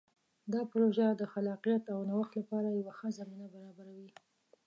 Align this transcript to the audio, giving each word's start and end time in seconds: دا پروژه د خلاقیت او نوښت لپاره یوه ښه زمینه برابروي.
دا 0.53 0.61
پروژه 0.71 1.07
د 1.15 1.23
خلاقیت 1.33 1.83
او 1.93 1.99
نوښت 2.09 2.31
لپاره 2.39 2.67
یوه 2.79 2.93
ښه 2.97 3.07
زمینه 3.19 3.45
برابروي. 3.53 4.09